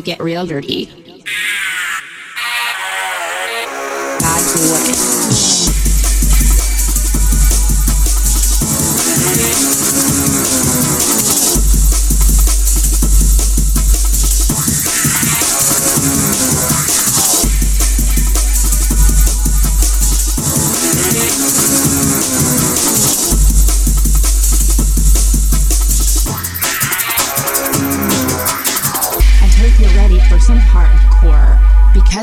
[0.00, 0.99] gonna get real dirty.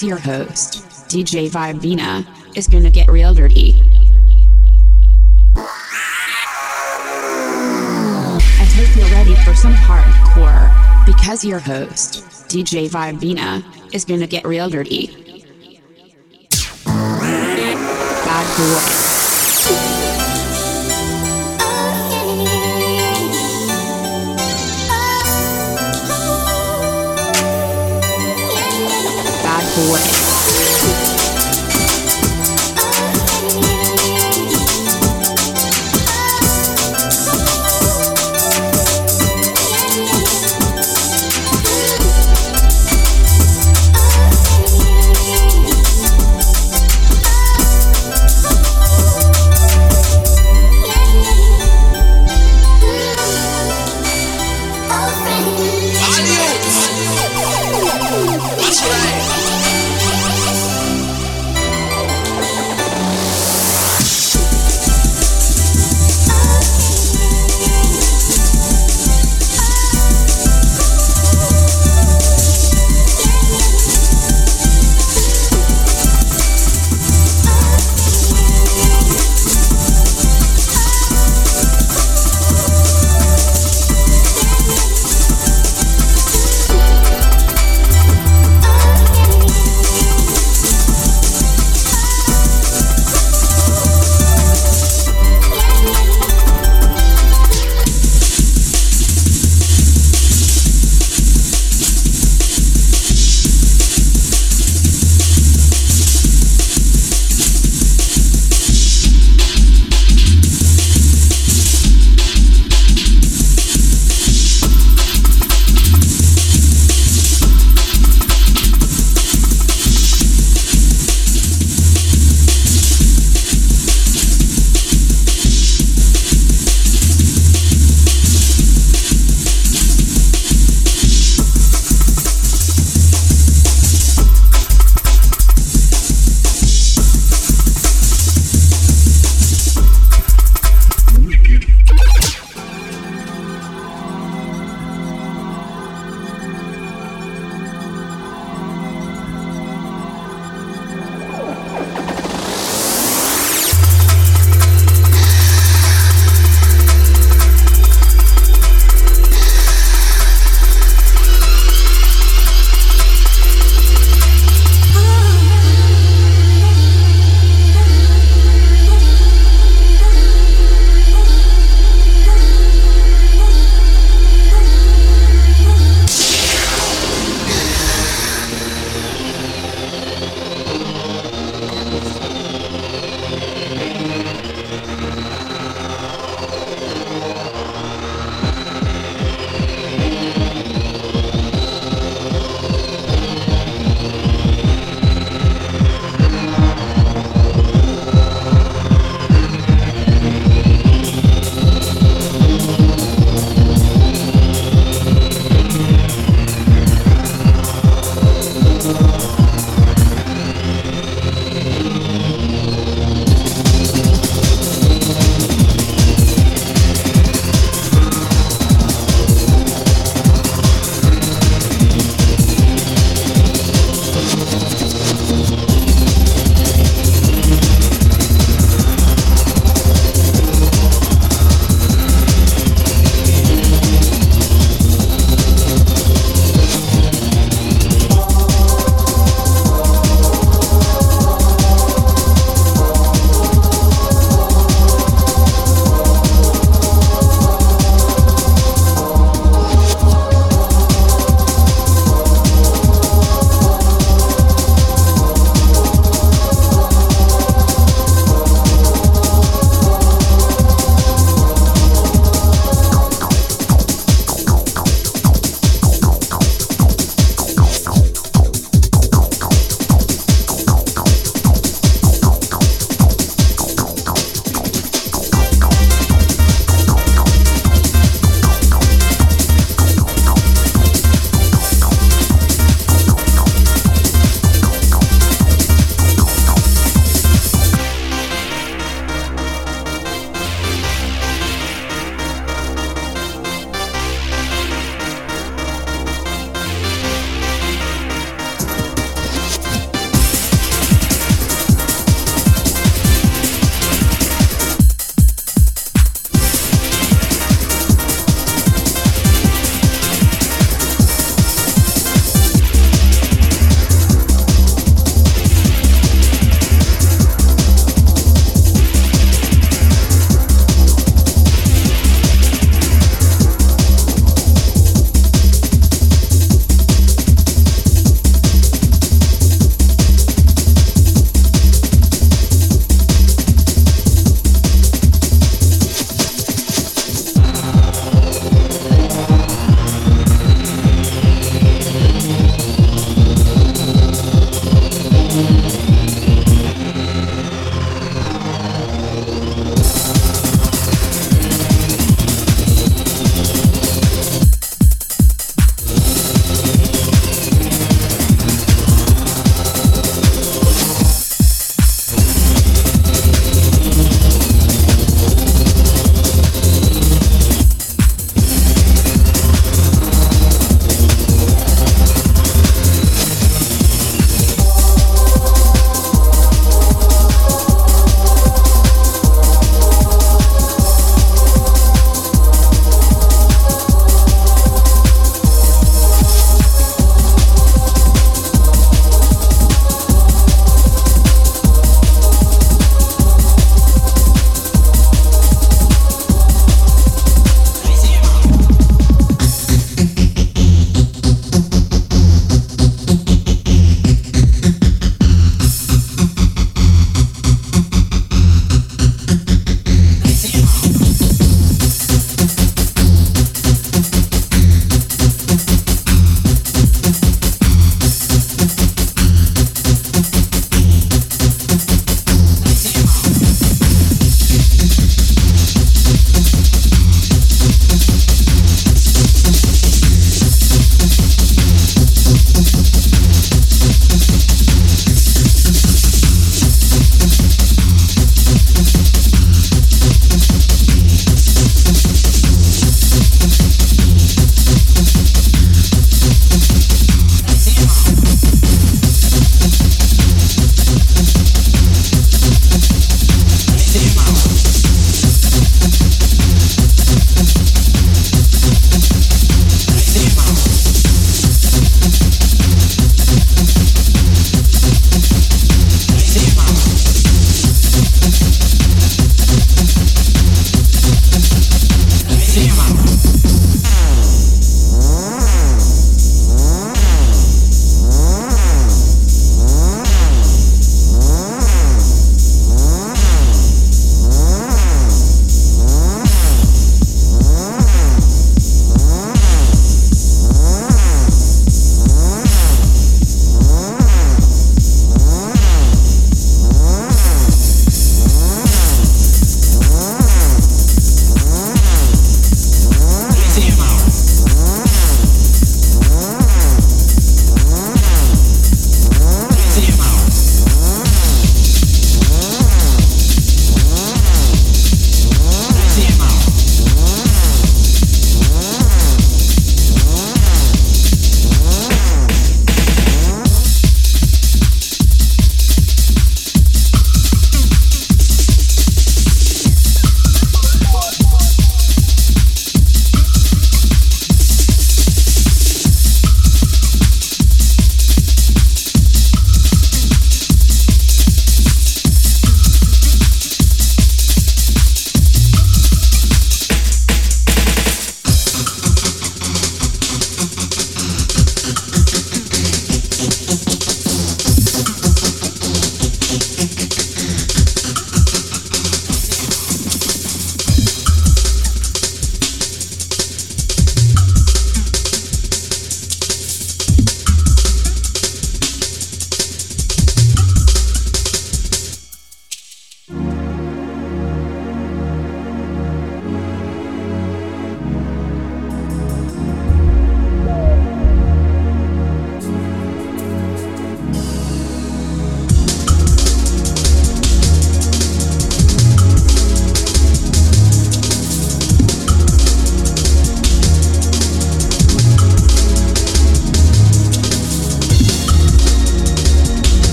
[0.00, 2.24] because your host, DJ Vibina,
[2.56, 3.82] is gonna get real dirty.
[8.34, 10.70] I hope you're ready for some hardcore,
[11.04, 15.08] because your host, DJ Vibina, is gonna get real dirty.
[16.86, 18.89] Bad boy.